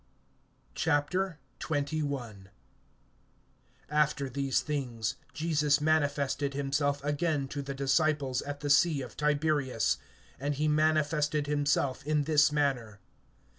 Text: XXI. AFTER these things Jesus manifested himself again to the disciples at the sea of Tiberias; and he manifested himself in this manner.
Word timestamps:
XXI. 0.75 1.37
AFTER 3.91 4.29
these 4.31 4.61
things 4.61 5.15
Jesus 5.31 5.79
manifested 5.79 6.55
himself 6.55 7.03
again 7.05 7.47
to 7.49 7.61
the 7.61 7.75
disciples 7.75 8.41
at 8.41 8.61
the 8.61 8.71
sea 8.71 9.03
of 9.03 9.15
Tiberias; 9.15 9.99
and 10.39 10.55
he 10.55 10.67
manifested 10.67 11.45
himself 11.45 12.03
in 12.03 12.23
this 12.23 12.51
manner. 12.51 12.99